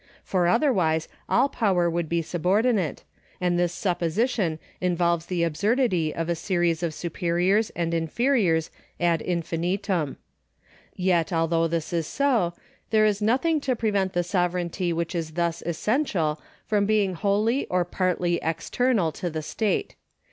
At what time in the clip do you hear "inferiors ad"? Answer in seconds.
7.93-9.21